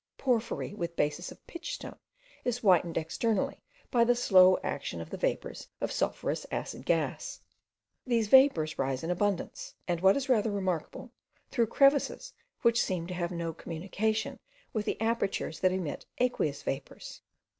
[0.17, 1.99] Porphyry, with basis of pitch stone,
[2.43, 3.61] is whitened externally
[3.91, 7.39] by the slow action of the vapours of sulphurous acid gas.
[8.07, 11.11] These vapours rise in abundance; and what is rather remarkable,
[11.51, 12.33] through crevices
[12.63, 14.39] which seem to have no communication
[14.73, 17.21] with the apertures that emit aqueous vapours.